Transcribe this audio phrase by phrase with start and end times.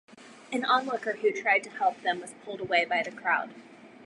[0.51, 3.53] An onlooker who tried to help them was pulled away by the crowd.